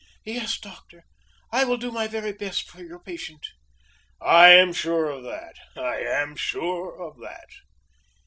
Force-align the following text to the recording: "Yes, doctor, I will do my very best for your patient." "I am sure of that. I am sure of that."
"Yes, 0.25 0.59
doctor, 0.59 1.03
I 1.51 1.63
will 1.63 1.77
do 1.77 1.91
my 1.91 2.07
very 2.07 2.31
best 2.31 2.67
for 2.67 2.81
your 2.81 2.97
patient." 2.97 3.45
"I 4.19 4.47
am 4.49 4.73
sure 4.73 5.07
of 5.11 5.21
that. 5.25 5.57
I 5.75 5.97
am 5.99 6.35
sure 6.35 6.99
of 6.99 7.19
that." 7.19 7.49